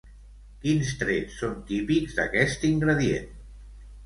[0.63, 3.31] Quins trets són típics d'aquest ingredient?